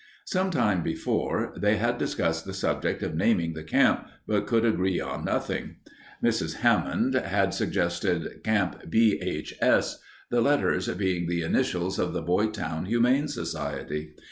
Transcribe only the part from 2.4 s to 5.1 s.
the subject of naming the camp, but could agree